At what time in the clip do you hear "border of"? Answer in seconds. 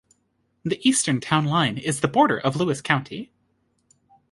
2.07-2.55